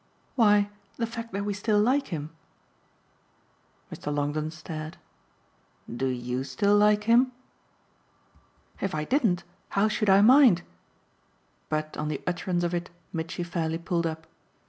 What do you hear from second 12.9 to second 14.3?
Mitchy fairly pulled up.